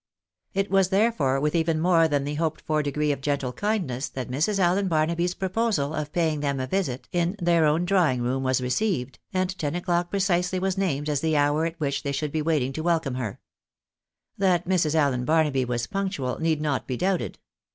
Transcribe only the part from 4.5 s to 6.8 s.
Allen Barnaby's proposal of paying them a